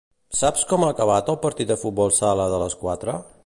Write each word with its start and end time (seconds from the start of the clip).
Saps 0.37 0.63
com 0.71 0.85
ha 0.85 0.89
acabat 0.93 1.29
el 1.35 1.39
partit 1.45 1.71
de 1.73 1.79
futbol 1.85 2.17
sala 2.21 2.49
de 2.55 2.63
les 2.65 2.79
quatre? 2.85 3.19